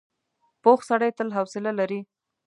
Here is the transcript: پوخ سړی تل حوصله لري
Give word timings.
پوخ 0.63 0.79
سړی 0.89 1.11
تل 1.17 1.29
حوصله 1.37 1.71
لري 1.79 1.99